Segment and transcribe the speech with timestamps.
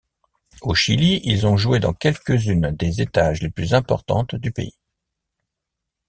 [0.63, 4.73] Au Chili, ils ont joué dans quelques-unes des étages les plus importantes du pays.